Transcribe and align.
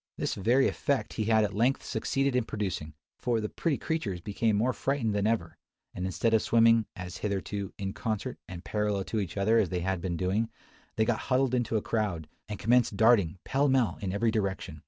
This 0.17 0.33
very 0.33 0.67
effect 0.67 1.13
he 1.13 1.29
at 1.31 1.53
length 1.53 1.83
succeeded 1.85 2.35
in 2.35 2.43
producing; 2.43 2.95
for 3.19 3.39
the 3.39 3.49
pretty 3.49 3.77
creatures 3.77 4.19
became 4.19 4.55
more 4.55 4.73
frightened 4.73 5.13
than 5.13 5.27
ever; 5.27 5.59
and 5.93 6.07
instead 6.07 6.33
of 6.33 6.41
swimming, 6.41 6.87
as 6.95 7.17
hitherto, 7.17 7.71
in 7.77 7.93
concert, 7.93 8.39
and 8.47 8.65
parallel 8.65 9.03
to 9.03 9.19
each 9.19 9.37
other 9.37 9.59
as 9.59 9.69
they 9.69 9.81
had 9.81 10.01
been 10.01 10.17
doing, 10.17 10.49
they 10.95 11.05
got 11.05 11.19
huddled 11.29 11.53
into 11.53 11.77
a 11.77 11.83
crowd, 11.83 12.27
and 12.49 12.57
commenced 12.57 12.97
darting, 12.97 13.37
pell 13.45 13.67
mell, 13.67 13.99
in 14.01 14.11
every 14.11 14.31
direction. 14.31 14.79